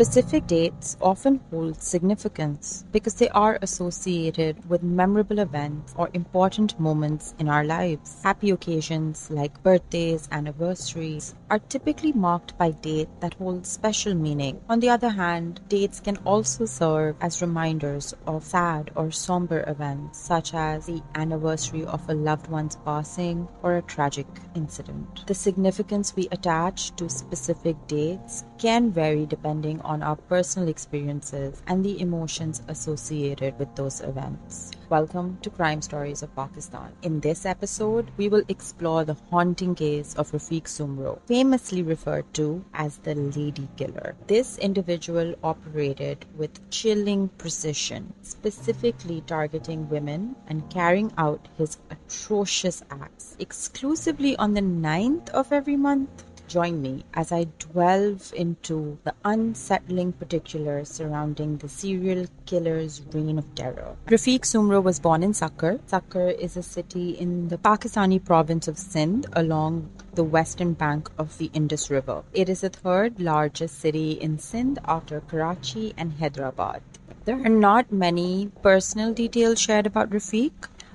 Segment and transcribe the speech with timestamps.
[0.00, 7.34] Specific dates often hold significance because they are associated with memorable events or important moments
[7.38, 8.16] in our lives.
[8.22, 14.58] Happy occasions like birthdays, anniversaries are typically marked by dates that hold special meaning.
[14.70, 20.18] On the other hand, dates can also serve as reminders of sad or somber events
[20.18, 25.26] such as the anniversary of a loved one's passing or a tragic incident.
[25.26, 31.84] The significance we attach to specific dates can vary depending on our personal experiences and
[31.84, 34.70] the emotions associated with those events.
[34.88, 36.92] Welcome to Crime Stories of Pakistan.
[37.02, 42.64] In this episode, we will explore the haunting case of Rafiq Soomro, famously referred to
[42.74, 44.14] as the Lady Killer.
[44.28, 53.36] This individual operated with chilling precision, specifically targeting women and carrying out his atrocious acts
[53.40, 60.10] exclusively on the 9th of every month Join me as I delve into the unsettling
[60.14, 63.94] particulars surrounding the serial killer's reign of terror.
[64.08, 65.78] Rafiq Soomro was born in Sukkur.
[65.86, 71.38] Sukkur is a city in the Pakistani province of Sindh along the western bank of
[71.38, 72.24] the Indus River.
[72.32, 76.82] It is the third largest city in Sindh after Karachi and Hyderabad.
[77.26, 80.50] There are not many personal details shared about Rafiq.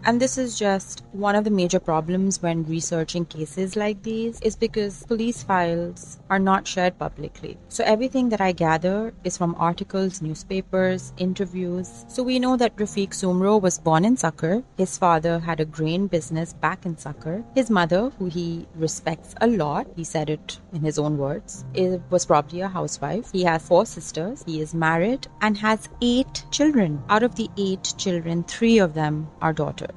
[0.08, 4.56] And this is just one of the major problems when researching cases like these is
[4.56, 7.58] because police files are not shared publicly.
[7.70, 12.06] So everything that I gather is from articles, newspapers, interviews.
[12.08, 14.64] So we know that Rafiq Soomro was born in Sukkur.
[14.78, 17.44] His father had a grain business back in Sukkur.
[17.56, 21.66] His mother, who he respects a lot, he said it in his own words,
[22.12, 23.32] was probably a housewife.
[23.32, 24.44] He has four sisters.
[24.46, 27.02] He is married and has eight children.
[27.10, 29.95] Out of the eight children, three of them are daughters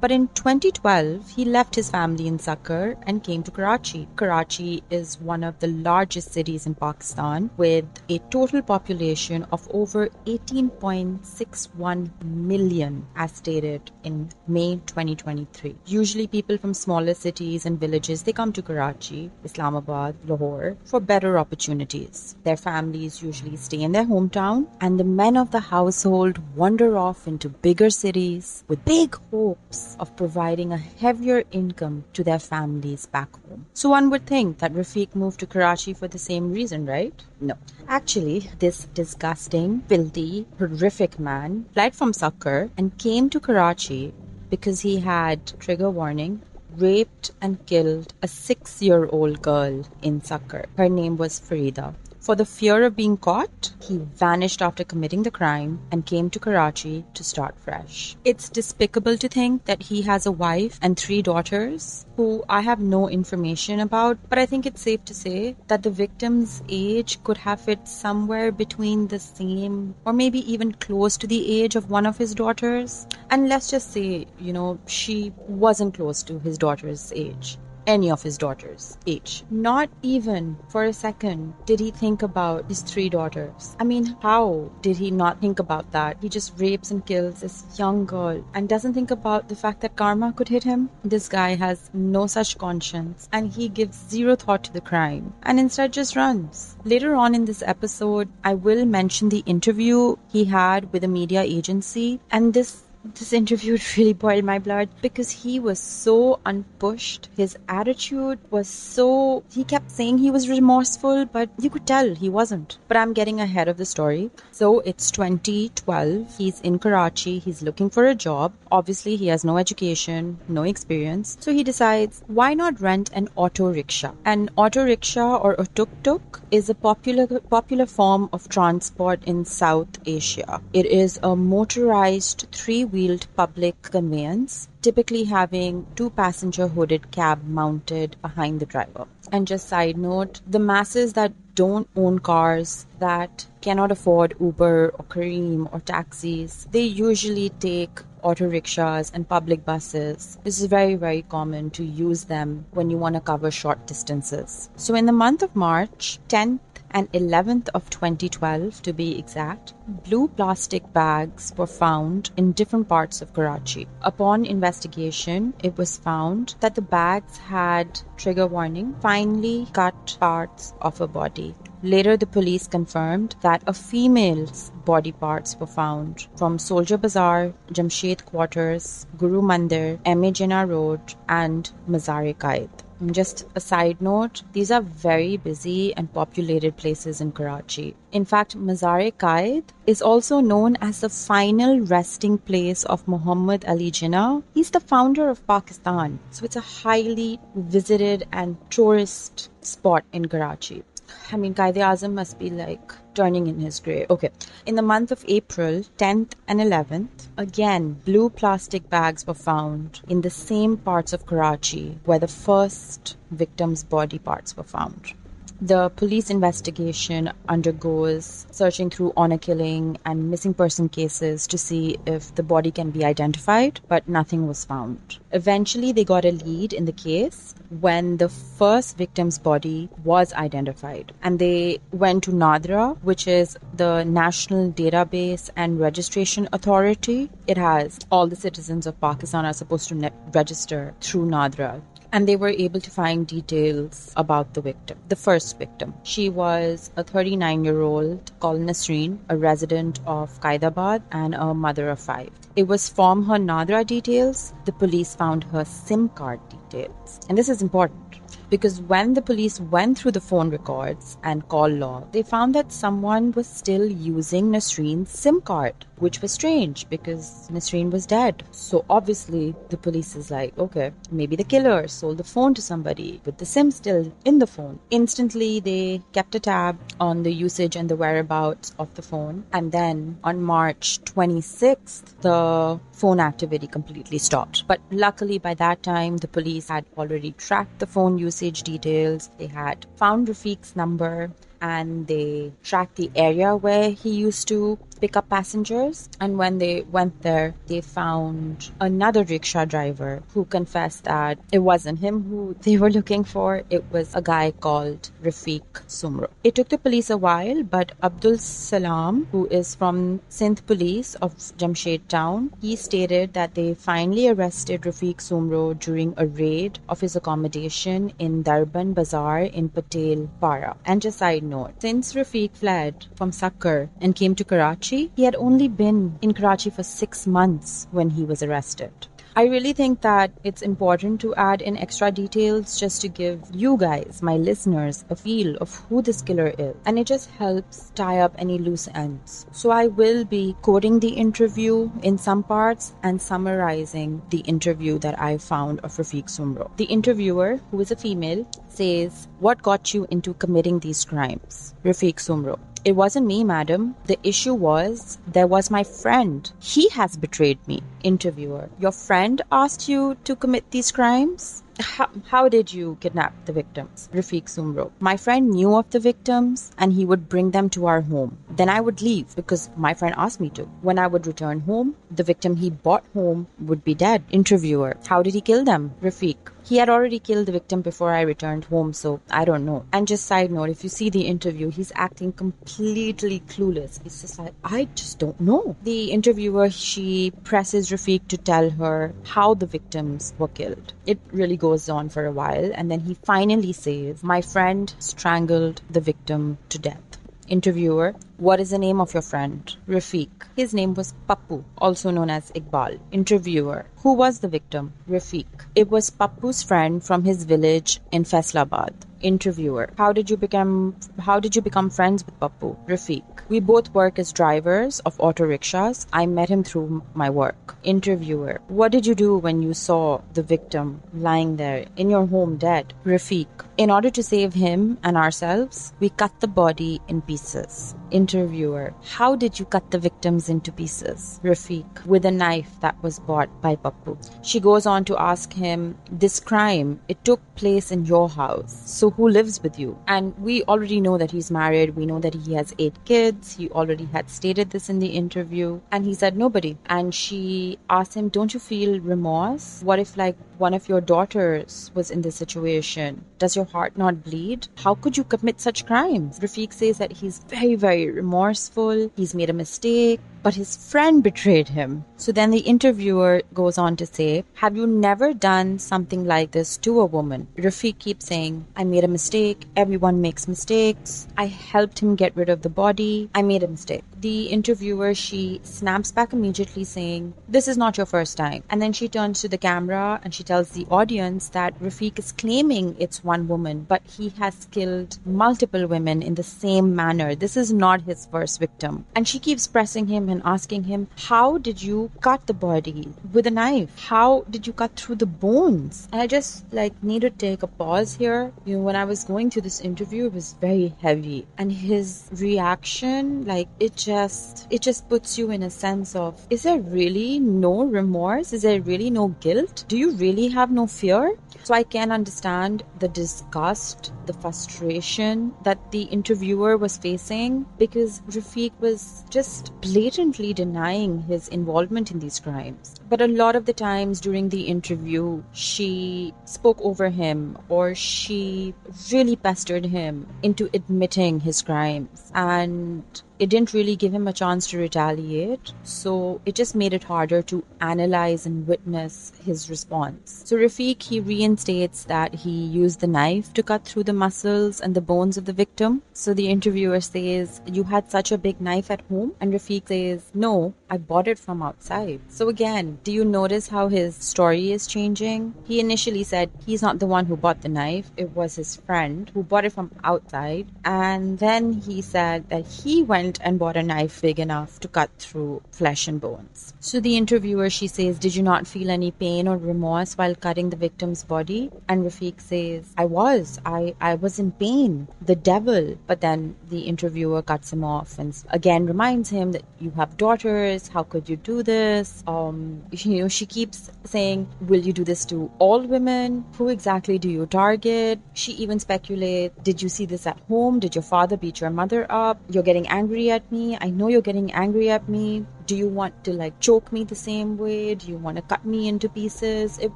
[0.00, 4.06] But in 2012, he left his family in Sukkur and came to Karachi.
[4.16, 10.08] Karachi is one of the largest cities in Pakistan with a total population of over
[10.26, 15.74] 18.61 million, as stated in May 2023.
[15.86, 21.38] Usually, people from smaller cities and villages they come to Karachi, Islamabad, Lahore for better
[21.38, 22.36] opportunities.
[22.44, 27.26] Their families usually stay in their hometown, and the men of the household wander off
[27.26, 33.30] into bigger cities with big hopes of providing a heavier income to their families back
[33.46, 33.66] home.
[33.74, 37.14] So one would think that Rafiq moved to Karachi for the same reason, right?
[37.40, 37.54] No.
[37.88, 44.12] Actually, this disgusting, filthy, horrific man fled from Sukkur and came to Karachi
[44.50, 46.42] because he had trigger warning
[46.76, 50.66] raped and killed a six year old girl in Sukkur.
[50.76, 51.94] Her name was Farida.
[52.24, 56.38] For the fear of being caught, he vanished after committing the crime and came to
[56.38, 58.16] Karachi to start fresh.
[58.24, 62.80] It's despicable to think that he has a wife and three daughters who I have
[62.80, 67.36] no information about, but I think it's safe to say that the victim's age could
[67.36, 72.06] have fit somewhere between the same or maybe even close to the age of one
[72.06, 73.06] of his daughters.
[73.28, 78.22] And let's just say, you know, she wasn't close to his daughter's age any of
[78.22, 79.44] his daughters' age.
[79.50, 83.76] Not even for a second did he think about his three daughters.
[83.80, 86.16] I mean, how did he not think about that?
[86.20, 89.96] He just rapes and kills this young girl and doesn't think about the fact that
[89.96, 90.90] karma could hit him.
[91.04, 95.58] This guy has no such conscience and he gives zero thought to the crime and
[95.58, 96.76] instead just runs.
[96.84, 101.42] Later on in this episode, I will mention the interview he had with a media
[101.42, 107.28] agency and this this interview really boiled my blood because he was so unpushed.
[107.36, 109.42] His attitude was so.
[109.52, 112.78] He kept saying he was remorseful, but you could tell he wasn't.
[112.88, 114.30] But I'm getting ahead of the story.
[114.52, 116.38] So it's 2012.
[116.38, 117.38] He's in Karachi.
[117.38, 118.54] He's looking for a job.
[118.72, 121.36] Obviously, he has no education, no experience.
[121.40, 124.12] So he decides, why not rent an auto rickshaw?
[124.24, 129.44] An auto rickshaw or a tuk tuk is a popular popular form of transport in
[129.44, 130.60] South Asia.
[130.72, 138.16] It is a motorized three wheeled public conveyance, typically having two passenger hooded cab mounted
[138.22, 139.06] behind the driver.
[139.32, 145.04] And just side note, the masses that don't own cars, that cannot afford Uber or
[145.08, 150.38] Careem or taxis, they usually take auto rickshaws and public buses.
[150.44, 154.70] This is very, very common to use them when you want to cover short distances.
[154.76, 156.60] So, in the month of March 10th
[156.94, 159.74] and 11th of 2012 to be exact,
[160.04, 163.88] blue plastic bags were found in different parts of Karachi.
[164.02, 171.00] Upon investigation, it was found that the bags had trigger warning, finely cut parts of
[171.00, 171.54] a body.
[171.82, 178.24] Later, the police confirmed that a female's body parts were found from Soldier Bazaar, Jamshed
[178.24, 180.66] Quarters, Guru Mandir, M.A.
[180.66, 182.70] Road, and Mazar-e Qaid.
[183.10, 187.96] Just a side note, these are very busy and populated places in Karachi.
[188.12, 194.42] In fact, Mazar-e-Qaid is also known as the final resting place of Muhammad Ali Jinnah.
[194.54, 196.20] He's the founder of Pakistan.
[196.30, 200.84] So it's a highly visited and tourist spot in Karachi.
[201.32, 204.06] I mean, Quaid-e-Azam must be like turning in his grave.
[204.10, 204.30] Okay.
[204.66, 210.20] In the month of April 10th and 11th, again, blue plastic bags were found in
[210.20, 215.14] the same parts of Karachi where the first victim's body parts were found.
[215.60, 222.34] The police investigation undergoes searching through honor killing and missing person cases to see if
[222.34, 225.18] the body can be identified, but nothing was found.
[225.30, 231.12] Eventually, they got a lead in the case when the first victim's body was identified,
[231.22, 237.30] and they went to NADRA, which is the National Database and Registration Authority.
[237.46, 241.80] It has all the citizens of Pakistan are supposed to ne- register through NADRA
[242.14, 245.92] and they were able to find details about the victim, the first victim.
[246.04, 251.88] She was a 39 year old called Nasreen, a resident of Qaidabad and a mother
[251.88, 252.30] of five.
[252.54, 257.18] It was from her Nadra details, the police found her SIM card details.
[257.28, 261.68] And this is important because when the police went through the phone records and call
[261.68, 267.48] log, they found that someone was still using Nasreen's SIM card, which was strange because
[267.52, 268.42] Nasreen was dead.
[268.50, 273.20] So obviously, the police is like, okay, maybe the killer sold the phone to somebody
[273.24, 274.78] with the SIM still in the phone.
[274.90, 279.44] Instantly, they kept a tab on the usage and the whereabouts of the phone.
[279.52, 284.66] And then on March 26th, the phone activity completely stopped.
[284.66, 289.30] But luckily, by that time, the police had already tracked the phone usage details.
[289.38, 291.30] They had found Rafiq's number
[291.60, 296.08] and they tracked the area where he used to pick up passengers.
[296.20, 301.98] And when they went there, they found another rickshaw driver who confessed that it wasn't
[301.98, 306.28] him who they were looking for, it was a guy called Rafiq Soomro.
[306.42, 311.34] It took the police a while, but Abdul Salam, who is from Sindh Police of
[311.58, 317.16] Jamshed Town, he stated that they finally arrested Rafiq Soomro during a raid of his
[317.16, 320.76] accommodation in Darban Bazaar in Patel Para.
[320.84, 321.43] And just side
[321.78, 326.70] since Rafiq fled from Sakkar and came to Karachi, he had only been in Karachi
[326.70, 328.92] for six months when he was arrested.
[329.36, 333.76] I really think that it's important to add in extra details just to give you
[333.76, 336.76] guys, my listeners, a feel of who this killer is.
[336.86, 339.46] And it just helps tie up any loose ends.
[339.50, 345.20] So I will be quoting the interview in some parts and summarizing the interview that
[345.20, 346.70] I found of Rafiq Soomro.
[346.76, 351.74] The interviewer, who is a female, says, What got you into committing these crimes?
[351.84, 352.60] Rafiq Soomro.
[352.84, 353.94] It wasn't me, madam.
[354.04, 356.52] The issue was there was my friend.
[356.60, 357.82] He has betrayed me.
[358.02, 358.68] Interviewer.
[358.78, 361.62] Your friend asked you to commit these crimes?
[361.80, 364.10] How, how did you kidnap the victims?
[364.12, 364.90] Rafiq Soomro.
[365.00, 368.36] My friend knew of the victims and he would bring them to our home.
[368.50, 370.64] Then I would leave because my friend asked me to.
[370.82, 374.24] When I would return home, the victim he brought home would be dead.
[374.30, 374.98] Interviewer.
[375.06, 375.94] How did he kill them?
[376.02, 376.36] Rafiq.
[376.66, 379.84] He had already killed the victim before I returned home, so I don't know.
[379.92, 384.02] And just side note, if you see the interview, he's acting completely clueless.
[384.02, 385.76] He's just like, I just don't know.
[385.82, 390.94] The interviewer, she presses Rafiq to tell her how the victims were killed.
[391.04, 395.82] It really goes on for a while, and then he finally says, My friend strangled
[395.90, 397.13] the victim to death.
[397.46, 399.76] Interviewer, what is the name of your friend?
[399.86, 400.30] Rafiq.
[400.56, 402.98] His name was Pappu, also known as Iqbal.
[403.12, 404.94] Interviewer, who was the victim?
[405.08, 405.46] Rafiq.
[405.74, 408.94] It was Pappu's friend from his village in Faisalabad.
[409.20, 412.76] Interviewer, how did you become how did you become friends with Pappu?
[412.86, 413.22] Rafiq.
[413.48, 416.06] We both work as drivers of auto rickshaws.
[416.12, 417.76] I met him through my work.
[417.82, 422.56] Interviewer, what did you do when you saw the victim lying there in your home
[422.56, 422.92] dead?
[423.04, 423.46] Rafiq,
[423.76, 427.94] in order to save him and ourselves, we cut the body in pieces.
[428.14, 431.40] Interviewer, how did you cut the victims into pieces?
[431.42, 434.16] Rafiq, with a knife that was bought by Pappu.
[434.44, 438.82] She goes on to ask him, this crime, it took place in your house.
[438.86, 439.98] So who lives with you?
[440.06, 441.96] And we already know that he's married.
[441.96, 443.56] We know that he has eight kids.
[443.56, 445.80] He already had stated this in the interview.
[445.90, 446.78] And he said nobody.
[446.86, 449.80] And she asked him, don't you feel remorse?
[449.82, 453.24] What if like one of your daughters was in this situation?
[453.38, 454.68] Does your heart not bleed?
[454.76, 456.38] How could you commit such crimes?
[456.38, 459.10] Rafiq says that he's very, very remorseful.
[459.16, 462.04] He's made a mistake but his friend betrayed him.
[462.18, 466.76] So then the interviewer goes on to say, Have you never done something like this
[466.78, 467.48] to a woman?
[467.56, 469.64] Rafiq keeps saying, I made a mistake.
[469.74, 471.26] Everyone makes mistakes.
[471.38, 473.30] I helped him get rid of the body.
[473.34, 474.04] I made a mistake.
[474.20, 478.62] The interviewer, she snaps back immediately saying, This is not your first time.
[478.68, 482.32] And then she turns to the camera and she tells the audience that Rafiq is
[482.32, 487.34] claiming it's one woman, but he has killed multiple women in the same manner.
[487.34, 489.06] This is not his first victim.
[489.16, 493.46] And she keeps pressing him and asking him, How did you cut the body with
[493.46, 493.98] a knife?
[494.08, 496.08] How did you cut through the bones?
[496.12, 498.52] And I just like need to take a pause here.
[498.64, 501.46] You know, when I was going to this interview, it was very heavy.
[501.58, 506.64] And his reaction, like it just it just puts you in a sense of is
[506.64, 508.52] there really no remorse?
[508.52, 509.84] Is there really no guilt?
[509.88, 511.36] Do you really have no fear?
[511.64, 518.72] So I can understand the disgust, the frustration that the interviewer was facing because Rafiq
[518.80, 522.96] was just blatantly denying his involvement in these crimes.
[523.08, 528.74] But a lot of the times during the interview, she spoke over him or she
[529.10, 532.30] really pestered him into admitting his crimes.
[532.34, 533.04] And
[533.38, 535.72] it didn't really give him a chance to retaliate.
[535.82, 540.42] So it just made it harder to analyze and witness his response.
[540.44, 544.94] So Rafiq, he reinstates that he used the knife to cut through the muscles and
[544.94, 546.02] the bones of the victim.
[546.12, 549.34] So the interviewer says, You had such a big knife at home?
[549.40, 552.20] And Rafiq says, No, I bought it from outside.
[552.28, 555.54] So again, do you notice how his story is changing?
[555.66, 559.30] He initially said he's not the one who bought the knife, it was his friend
[559.34, 560.68] who bought it from outside.
[560.84, 564.88] And then he said that he went went and bought a knife big enough to
[564.88, 566.74] cut through flesh and bones.
[566.80, 570.70] So the interviewer, she says, Did you not feel any pain or remorse while cutting
[570.70, 571.70] the victim's body?
[571.88, 573.60] And Rafiq says, I was.
[573.64, 575.08] I, I was in pain.
[575.22, 575.96] The devil.
[576.06, 580.88] But then the interviewer cuts him off and again reminds him that you have daughters.
[580.88, 582.22] How could you do this?
[582.26, 586.44] Um, you know, she keeps saying, Will you do this to all women?
[586.58, 588.20] Who exactly do you target?
[588.34, 590.78] She even speculates, Did you see this at home?
[590.78, 592.38] Did your father beat your mother up?
[592.50, 593.78] You're getting angry angry at me.
[593.80, 595.46] I know you're getting angry at me.
[595.66, 597.94] Do you want to like choke me the same way?
[597.94, 599.78] Do you want to cut me into pieces?
[599.78, 599.94] It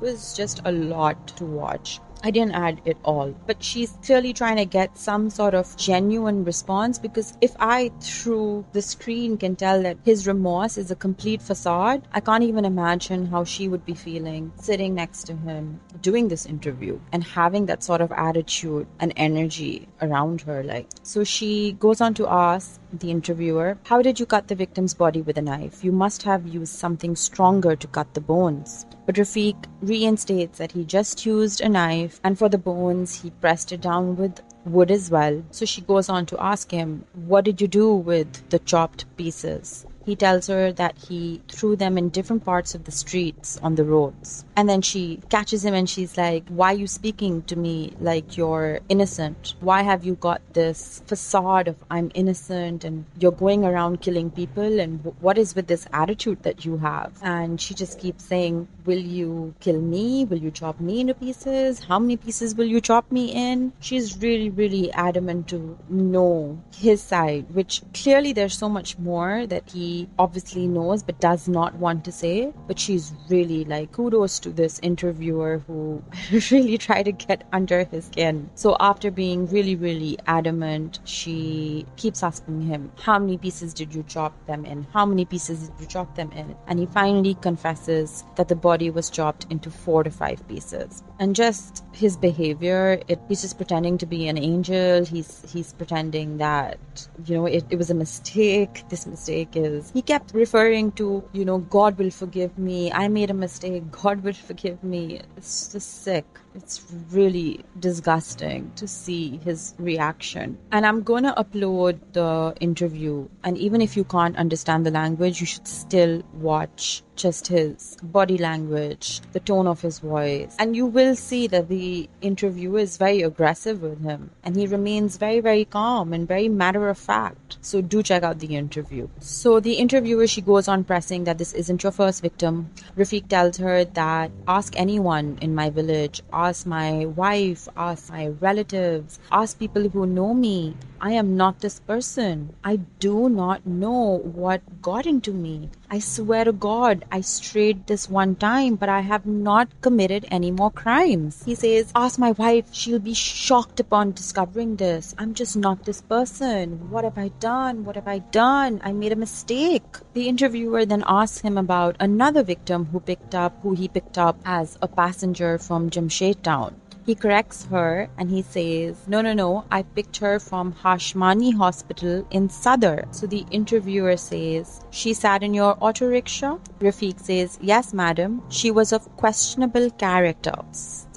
[0.00, 1.98] was just a lot to watch.
[2.22, 6.44] I didn't add it all, but she's clearly trying to get some sort of genuine
[6.44, 11.40] response because if I, through the screen, can tell that his remorse is a complete
[11.40, 16.28] facade, I can't even imagine how she would be feeling sitting next to him doing
[16.28, 20.62] this interview and having that sort of attitude and energy around her.
[20.62, 24.94] Like, so she goes on to ask the interviewer, How did you cut the victim's
[24.94, 25.84] body with a knife?
[25.84, 28.86] You must have used something stronger to cut the bones.
[29.08, 33.72] But Rafiq reinstates that he just used a knife and for the bones he pressed
[33.72, 35.42] it down with wood as well.
[35.50, 39.86] So she goes on to ask him, What did you do with the chopped pieces?
[40.08, 43.84] He tells her that he threw them in different parts of the streets on the
[43.84, 44.42] roads.
[44.56, 48.38] And then she catches him and she's like, Why are you speaking to me like
[48.38, 49.54] you're innocent?
[49.60, 54.80] Why have you got this facade of I'm innocent and you're going around killing people?
[54.80, 57.12] And what is with this attitude that you have?
[57.22, 60.24] And she just keeps saying, Will you kill me?
[60.24, 61.80] Will you chop me into pieces?
[61.80, 63.74] How many pieces will you chop me in?
[63.80, 69.68] She's really, really adamant to know his side, which clearly there's so much more that
[69.70, 72.52] he obviously knows but does not want to say.
[72.66, 76.02] But she's really like, kudos to this interviewer who
[76.50, 78.50] really tried to get under his skin.
[78.54, 84.04] So after being really, really adamant, she keeps asking him, How many pieces did you
[84.04, 84.86] chop them in?
[84.92, 86.54] How many pieces did you chop them in?
[86.66, 91.02] And he finally confesses that the body was chopped into four to five pieces.
[91.20, 95.04] And just his behavior, it, he's just pretending to be an angel.
[95.04, 96.78] He's he's pretending that,
[97.26, 98.84] you know, it, it was a mistake.
[98.88, 102.92] This mistake is he kept referring to, you know, God will forgive me.
[102.92, 103.90] I made a mistake.
[103.90, 105.20] God will forgive me.
[105.36, 106.26] It's just sick.
[106.58, 110.58] It's really disgusting to see his reaction.
[110.72, 113.28] And I'm going to upload the interview.
[113.44, 118.38] And even if you can't understand the language, you should still watch just his body
[118.38, 120.54] language, the tone of his voice.
[120.58, 124.30] And you will see that the interviewer is very aggressive with him.
[124.42, 127.58] And he remains very, very calm and very matter of fact.
[127.60, 129.08] So do check out the interview.
[129.18, 132.70] So the interviewer, she goes on pressing that this isn't your first victim.
[132.96, 139.18] Rafiq tells her that ask anyone in my village, ask my wife, ask my relatives,
[139.30, 140.74] ask people who know me.
[141.00, 142.54] I am not this person.
[142.64, 145.70] I do not know what got into me.
[145.88, 150.50] I swear to God, I strayed this one time, but I have not committed any
[150.50, 151.44] more crimes.
[151.44, 155.14] He says, Ask my wife, she'll be shocked upon discovering this.
[155.18, 156.90] I'm just not this person.
[156.90, 157.84] What have I done?
[157.84, 158.80] What have I done?
[158.82, 159.84] I made a mistake.
[160.14, 164.36] The interviewer then asks him about another victim who picked up, who he picked up
[164.44, 166.74] as a passenger from Jamshed town.
[167.08, 172.26] He corrects her and he says, No, no, no, I picked her from Hashmani Hospital
[172.30, 173.04] in Sadr.
[173.12, 176.58] So the interviewer says, She sat in your auto rickshaw?
[176.80, 178.42] Rafiq says, Yes, madam.
[178.50, 180.52] She was of questionable character.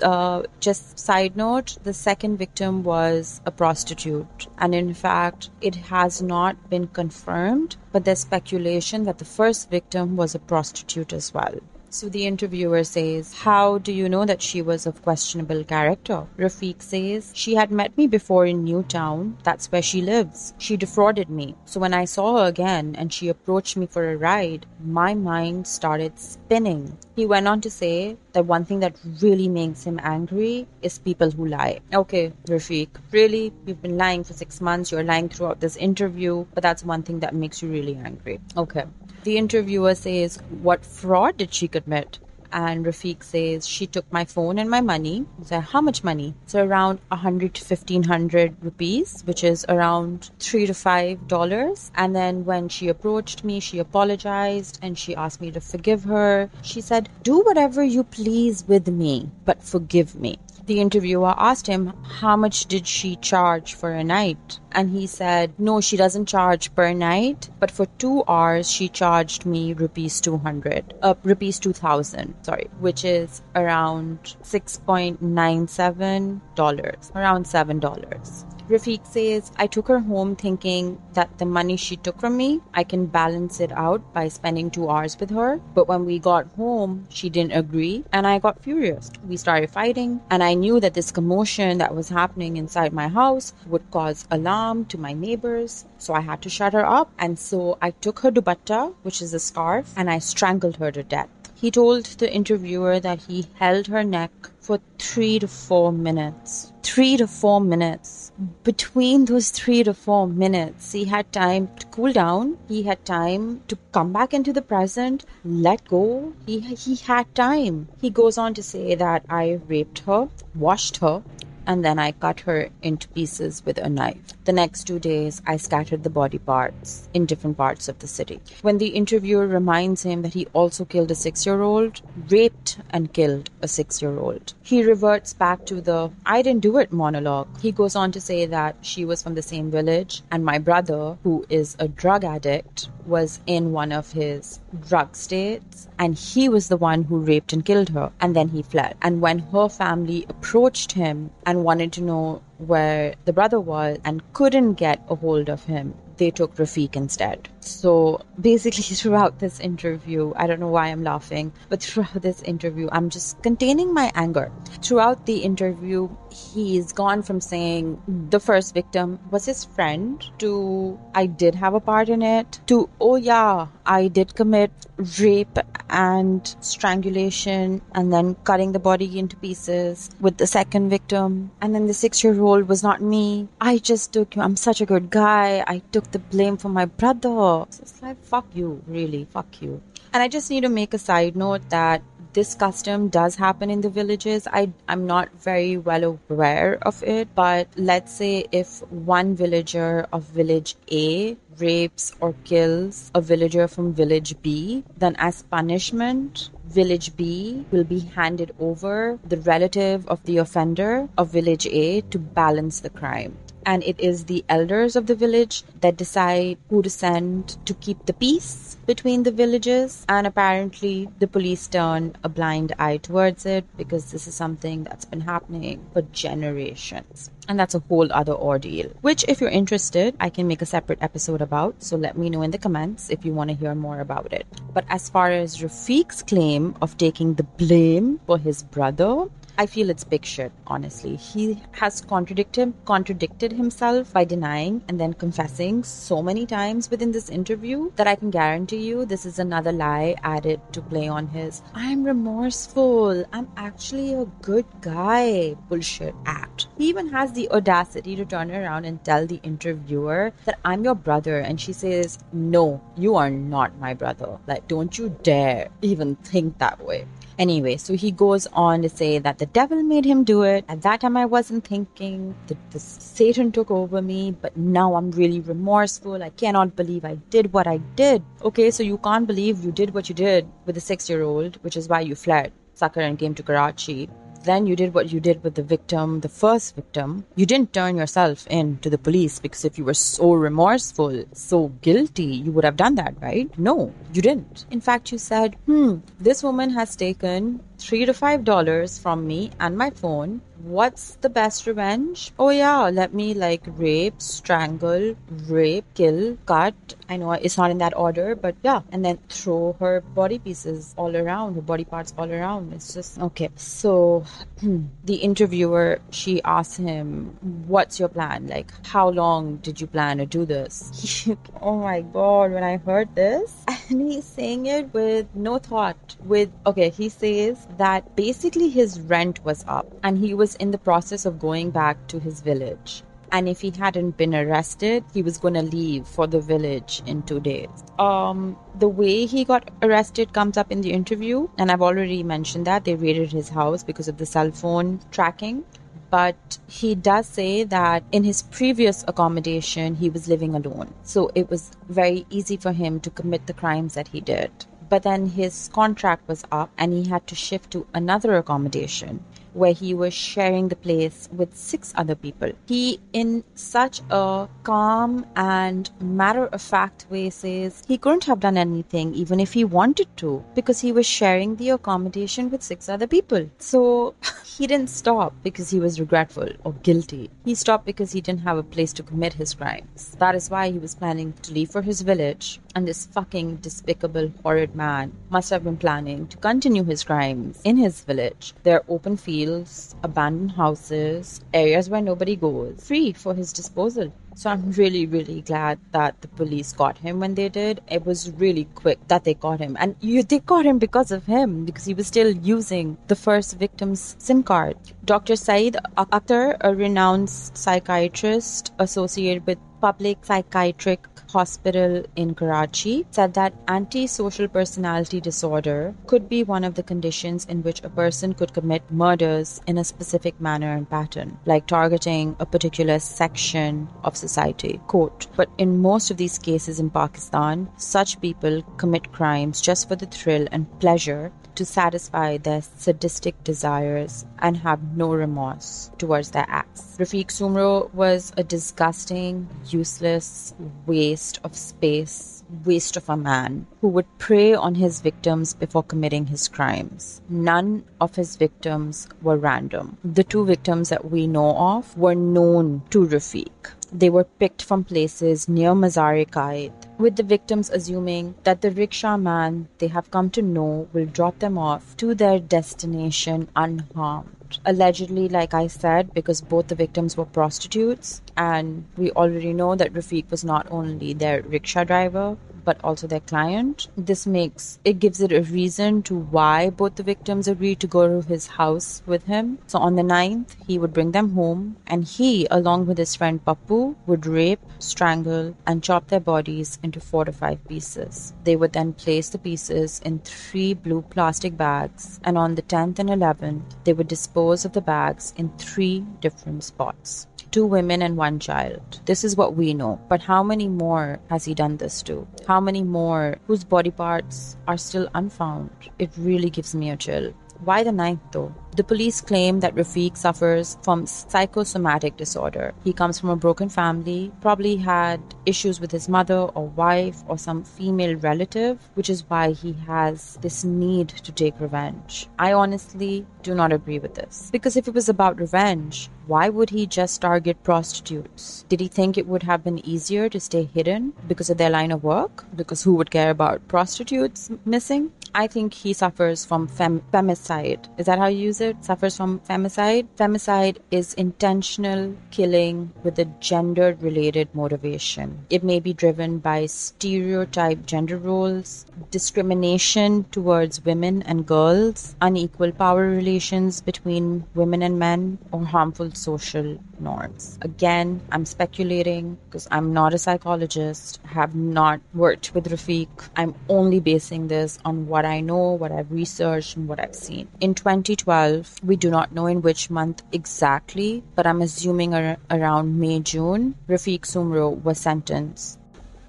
[0.01, 4.47] Uh, just side note, the second victim was a prostitute.
[4.59, 10.15] And in fact, it has not been confirmed, but there's speculation that the first victim
[10.15, 11.59] was a prostitute as well.
[11.93, 16.25] So the interviewer says, How do you know that she was of questionable character?
[16.37, 19.37] Rafiq says, She had met me before in Newtown.
[19.43, 20.53] That's where she lives.
[20.57, 21.53] She defrauded me.
[21.65, 25.67] So when I saw her again and she approached me for a ride, my mind
[25.67, 26.97] started spinning.
[27.15, 31.29] He went on to say that one thing that really makes him angry is people
[31.29, 31.81] who lie.
[31.93, 33.51] Okay, Rafiq, really?
[33.65, 37.19] You've been lying for six months, you're lying throughout this interview, but that's one thing
[37.19, 38.39] that makes you really angry.
[38.55, 38.85] Okay.
[39.25, 42.19] The interviewer says, What fraud did she commit?
[42.51, 45.25] And Rafiq says, She took my phone and my money.
[45.43, 46.33] So, how much money?
[46.45, 51.91] So, around 100 to 1500 rupees, which is around 3 to 5 dollars.
[51.95, 56.49] And then when she approached me, she apologized and she asked me to forgive her.
[56.61, 60.37] She said, Do whatever you please with me, but forgive me
[60.71, 64.57] the interviewer asked him how much did she charge for a night?
[64.71, 69.45] And he said no she doesn't charge per night but for 2 hours she charged
[69.45, 78.45] me rupees 200 uh, rupees 2000 sorry which is around 6.97 dollars around 7 dollars
[78.71, 82.85] Rafiq says, I took her home thinking that the money she took from me, I
[82.85, 85.59] can balance it out by spending two hours with her.
[85.73, 89.11] But when we got home, she didn't agree and I got furious.
[89.27, 93.53] We started fighting and I knew that this commotion that was happening inside my house
[93.67, 95.83] would cause alarm to my neighbors.
[95.97, 97.11] So I had to shut her up.
[97.19, 101.03] And so I took her dupatta, which is a scarf, and I strangled her to
[101.03, 101.27] death.
[101.61, 106.73] He told the interviewer that he held her neck for three to four minutes.
[106.81, 108.31] Three to four minutes.
[108.63, 112.57] Between those three to four minutes, he had time to cool down.
[112.67, 116.33] He had time to come back into the present, let go.
[116.47, 117.89] He, he had time.
[118.01, 121.21] He goes on to say that I raped her, washed her,
[121.67, 124.17] and then I cut her into pieces with a knife.
[124.45, 128.41] The next two days, I scattered the body parts in different parts of the city.
[128.61, 133.13] When the interviewer reminds him that he also killed a six year old, raped and
[133.13, 137.47] killed a six year old, he reverts back to the I didn't do it monologue.
[137.61, 141.17] He goes on to say that she was from the same village, and my brother,
[141.23, 146.67] who is a drug addict, was in one of his drug states, and he was
[146.67, 148.95] the one who raped and killed her, and then he fled.
[149.01, 154.21] And when her family approached him and wanted to know where the brother was and
[154.31, 157.49] couldn't get a hold of him, they took Rafiq instead.
[157.59, 162.87] So basically, throughout this interview, I don't know why I'm laughing, but throughout this interview,
[162.93, 164.49] I'm just containing my anger.
[164.81, 171.25] Throughout the interview, he's gone from saying the first victim was his friend to I
[171.25, 174.71] did have a part in it to oh yeah, I did commit
[175.19, 175.57] rape
[175.89, 181.51] and strangulation and then cutting the body into pieces with the second victim.
[181.61, 183.49] And then the six year old was not me.
[183.59, 185.63] I just took, I'm such a good guy.
[185.67, 187.65] I took the blame for my brother.
[187.67, 189.81] it's like, fuck you, really, fuck you.
[190.13, 192.01] And I just need to make a side note that
[192.33, 194.47] this custom does happen in the villages.
[194.51, 200.23] I, I'm not very well aware of it, but let's say if one villager of
[200.23, 207.65] village A rapes or kills a villager from village B, then as punishment, village B
[207.71, 212.89] will be handed over the relative of the offender of village A to balance the
[212.89, 217.73] crime and it is the elders of the village that decide who to send to
[217.75, 220.05] keep the peace between the villages.
[220.09, 225.05] And apparently, the police turn a blind eye towards it because this is something that's
[225.05, 227.29] been happening for generations.
[227.47, 230.99] And that's a whole other ordeal, which, if you're interested, I can make a separate
[231.01, 231.83] episode about.
[231.83, 234.45] So let me know in the comments if you want to hear more about it.
[234.73, 239.25] But as far as Rafiq's claim of taking the blame for his brother,
[239.61, 241.17] I feel it's big shit, honestly.
[241.17, 247.29] He has contradicted contradicted himself by denying and then confessing so many times within this
[247.29, 251.61] interview that I can guarantee you this is another lie added to play on his
[251.75, 253.23] I'm remorseful.
[253.31, 256.65] I'm actually a good guy bullshit act.
[256.79, 260.95] He even has the audacity to turn around and tell the interviewer that I'm your
[260.95, 264.39] brother and she says, "No, you are not my brother.
[264.47, 267.05] Like don't you dare even think that way."
[267.39, 270.65] Anyway, so he goes on to say that the devil made him do it.
[270.67, 275.11] At that time, I wasn't thinking that the Satan took over me, but now I'm
[275.11, 276.21] really remorseful.
[276.21, 278.23] I cannot believe I did what I did.
[278.43, 281.57] Okay, so you can't believe you did what you did with a six year old,
[281.63, 282.51] which is why you fled,
[282.95, 284.09] and came to Karachi
[284.43, 287.25] then you did what you did with the victim, the first victim.
[287.35, 291.69] You didn't turn yourself in to the police because if you were so remorseful, so
[291.81, 293.49] guilty, you would have done that, right?
[293.57, 294.65] No, you didn't.
[294.71, 299.51] In fact, you said, hmm, this woman has taken three to five dollars from me
[299.59, 302.31] and my phone what's the best revenge?
[302.37, 305.15] Oh yeah, let me like rape, strangle,
[305.47, 306.75] rape, kill, cut.
[307.09, 310.93] I know it's not in that order, but yeah, and then throw her body pieces
[310.97, 312.73] all around, her body parts all around.
[312.73, 313.49] It's just okay.
[313.55, 314.25] So
[315.03, 318.47] the interviewer she asked him, "What's your plan?
[318.47, 321.27] Like, how long did you plan to do this?"
[321.61, 326.15] oh my god, when I heard this, and he's saying it with no thought.
[326.25, 330.77] With okay, he says that basically his rent was up and he was in the
[330.77, 333.03] process of going back to his village.
[333.33, 337.23] And if he hadn't been arrested, he was going to leave for the village in
[337.23, 337.69] two days.
[337.97, 342.67] Um, the way he got arrested comes up in the interview, and I've already mentioned
[342.67, 345.63] that they raided his house because of the cell phone tracking
[346.11, 350.93] but he does say that in his previous accommodation he was living alone.
[351.03, 354.51] So it was very easy for him to commit the crimes that he did.
[354.89, 359.73] But then his contract was up and he had to shift to another accommodation where
[359.73, 362.51] he was sharing the place with six other people.
[362.67, 368.57] He, in such a calm and matter of fact way, says he couldn't have done
[368.57, 373.07] anything even if he wanted to because he was sharing the accommodation with six other
[373.07, 373.49] people.
[373.59, 377.29] So he didn't stop because he was regretful or guilty.
[377.45, 380.15] He stopped because he didn't have a place to commit his crimes.
[380.19, 384.31] That is why he was planning to leave for his village, and this fucking despicable,
[384.43, 388.53] horrid man must have been planning to continue his crimes in his village.
[388.63, 394.13] There are open fields fields, abandoned houses, areas where nobody goes, free for his disposal.
[394.35, 397.81] So I'm really, really glad that the police got him when they did.
[397.89, 399.75] It was really quick that they got him.
[399.79, 403.57] And you, they got him because of him, because he was still using the first
[403.57, 404.77] victim's SIM card.
[405.05, 405.35] Dr.
[405.35, 414.47] Saeed Akhtar, a renowned psychiatrist associated with Public Psychiatric Hospital in Karachi said that antisocial
[414.47, 419.61] personality disorder could be one of the conditions in which a person could commit murders
[419.65, 424.79] in a specific manner and pattern, like targeting a particular section of society.
[424.87, 429.95] Quote, but in most of these cases in Pakistan, such people commit crimes just for
[429.95, 436.45] the thrill and pleasure to satisfy their sadistic desires and have no remorse towards their
[436.47, 436.95] acts.
[436.97, 440.53] Rafiq Soomro was a disgusting, useless
[440.85, 446.27] waste of space, waste of a man who would prey on his victims before committing
[446.27, 447.21] his crimes.
[447.29, 449.97] None of his victims were random.
[450.03, 453.71] The two victims that we know of were known to Rafiq.
[453.93, 459.67] They were picked from places near Mazar-e-Qaid with the victims assuming that the rickshaw man
[459.79, 464.59] they have come to know will drop them off to their destination unharmed.
[464.65, 469.93] Allegedly, like I said, because both the victims were prostitutes, and we already know that
[469.93, 473.87] Rafiq was not only their rickshaw driver, but also their client.
[473.97, 478.07] This makes it gives it a reason to why both the victims agreed to go
[478.07, 479.57] to his house with him.
[479.67, 483.43] So on the 9th, he would bring them home and he, along with his friend
[483.43, 488.33] Pappu, would rape, strangle, and chop their bodies into four to five pieces.
[488.43, 492.99] They would then place the pieces in three blue plastic bags, and on the 10th
[492.99, 498.17] and 11th, they would dispose of the bags in three different spots two women and
[498.17, 499.01] one child.
[499.05, 499.99] This is what we know.
[500.09, 502.25] But how many more has he done this to?
[502.47, 505.69] How many more whose body parts are still unfound?
[505.99, 507.33] It really gives me a chill.
[507.63, 508.53] Why the ninth though?
[508.75, 512.73] The police claim that Rafiq suffers from psychosomatic disorder.
[512.83, 517.37] He comes from a broken family, probably had issues with his mother or wife or
[517.37, 522.27] some female relative, which is why he has this need to take revenge.
[522.39, 524.49] I honestly do not agree with this.
[524.51, 528.65] Because if it was about revenge, why would he just target prostitutes?
[528.69, 531.91] Did he think it would have been easier to stay hidden because of their line
[531.91, 532.45] of work?
[532.55, 535.11] Because who would care about prostitutes missing?
[535.33, 537.87] I think he suffers from fem- femicide.
[537.97, 538.83] Is that how you use it?
[538.83, 540.07] Suffers from femicide?
[540.17, 545.45] Femicide is intentional killing with a gender related motivation.
[545.49, 553.07] It may be driven by stereotype gender roles, discrimination towards women and girls, unequal power
[553.07, 557.57] relations between women and men, or harmful social norms.
[557.61, 563.07] Again, I'm speculating because I'm not a psychologist, have not worked with Rafiq.
[563.35, 567.47] I'm only basing this on what I know, what I've researched, and what I've seen.
[567.59, 572.99] In 2012, we do not know in which month exactly, but I'm assuming ar- around
[572.99, 575.77] May, June, Rafiq Soomro was sentenced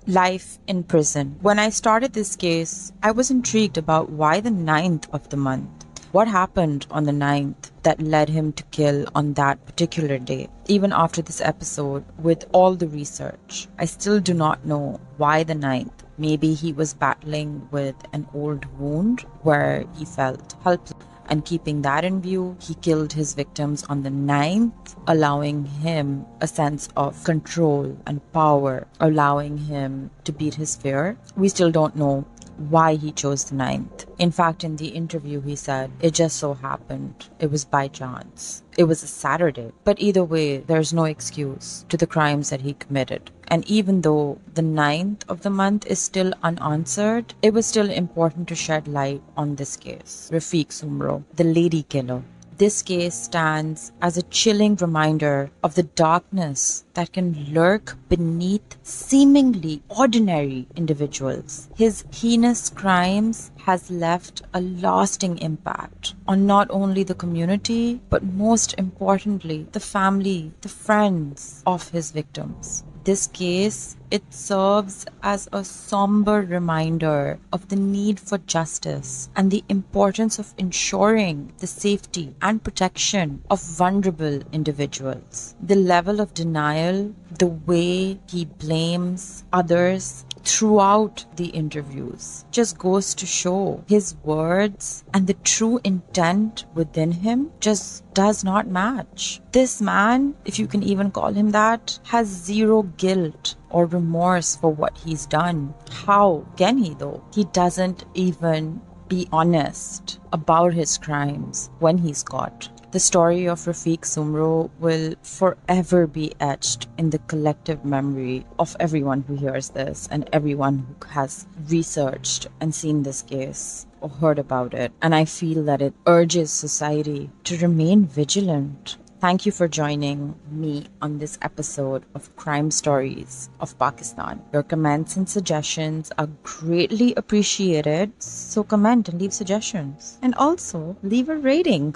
[0.06, 1.36] life in prison.
[1.42, 5.81] When I started this case, I was intrigued about why the 9th of the month.
[6.12, 10.50] What happened on the 9th that led him to kill on that particular day?
[10.68, 15.54] Even after this episode, with all the research, I still do not know why the
[15.54, 16.04] 9th.
[16.18, 21.08] Maybe he was battling with an old wound where he felt helpless.
[21.30, 26.46] And keeping that in view, he killed his victims on the 9th, allowing him a
[26.46, 31.16] sense of control and power, allowing him to beat his fear.
[31.36, 34.06] We still don't know why he chose the 9th.
[34.18, 37.28] In fact, in the interview, he said it just so happened.
[37.38, 38.62] It was by chance.
[38.76, 39.72] It was a Saturday.
[39.84, 43.30] But either way, there's no excuse to the crimes that he committed.
[43.48, 48.48] And even though the 9th of the month is still unanswered, it was still important
[48.48, 50.30] to shed light on this case.
[50.32, 52.22] Rafiq Soomro, the lady killer.
[52.58, 59.82] This case stands as a chilling reminder of the darkness that can lurk beneath seemingly
[59.88, 61.68] ordinary individuals.
[61.74, 68.74] His heinous crimes has left a lasting impact on not only the community, but most
[68.76, 76.42] importantly, the family, the friends of his victims this case, it serves as a somber
[76.42, 83.42] reminder of the need for justice and the importance of ensuring the safety and protection
[83.50, 85.54] of vulnerable individuals.
[85.62, 93.26] The level of denial, the way he blames others, throughout the interviews just goes to
[93.26, 99.40] show his words and the true intent within him just does not match.
[99.52, 104.70] This man, if you can even call him that, has zero guilt or remorse for
[104.70, 105.74] what he's done.
[105.90, 107.24] How can he though?
[107.34, 112.70] He doesn't even be honest about his crimes when he's caught.
[112.92, 119.24] The story of Rafiq Soomro will forever be etched in the collective memory of everyone
[119.26, 124.74] who hears this and everyone who has researched and seen this case or heard about
[124.74, 124.92] it.
[125.00, 130.86] And I feel that it urges society to remain vigilant Thank you for joining me
[131.00, 134.42] on this episode of Crime Stories of Pakistan.
[134.52, 140.18] Your comments and suggestions are greatly appreciated, so comment and leave suggestions.
[140.22, 141.94] And also leave a rating.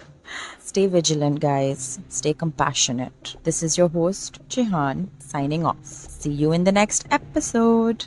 [0.58, 1.98] Stay vigilant, guys.
[2.08, 3.36] Stay compassionate.
[3.44, 5.84] This is your host, Jihan, signing off.
[5.84, 8.06] See you in the next episode.